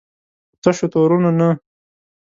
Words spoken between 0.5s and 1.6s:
په تشو تورونو نه.